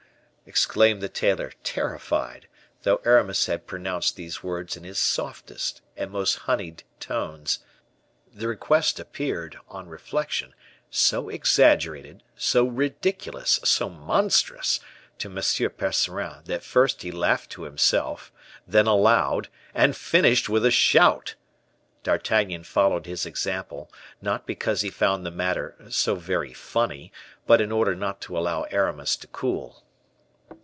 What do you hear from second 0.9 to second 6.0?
the tailor, terrified, though Aramis had pronounced these words in his softest